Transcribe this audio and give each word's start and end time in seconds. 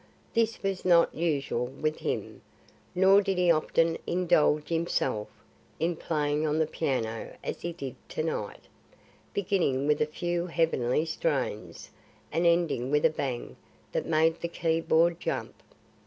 This 0.33 0.63
was 0.63 0.83
not 0.83 1.13
usual 1.13 1.67
with 1.67 1.99
him. 1.99 2.41
Nor 2.95 3.21
did 3.21 3.37
he 3.37 3.51
often 3.51 3.99
indulge 4.07 4.69
himself 4.69 5.27
in 5.79 5.95
playing 5.95 6.43
on 6.47 6.57
the 6.57 6.65
piano 6.65 7.35
as 7.43 7.61
he 7.61 7.71
did 7.71 7.93
to 8.09 8.23
night, 8.23 8.61
beginning 9.31 9.85
with 9.85 10.01
a 10.01 10.07
few 10.07 10.47
heavenly 10.47 11.05
strains 11.05 11.91
and 12.31 12.47
ending 12.47 12.89
with 12.89 13.05
a 13.05 13.11
bang 13.11 13.57
that 13.91 14.07
made 14.07 14.41
the 14.41 14.47
key 14.47 14.81
board 14.81 15.19
jump. 15.19 15.53